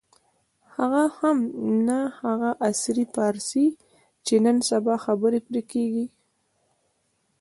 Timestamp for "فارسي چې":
3.15-4.35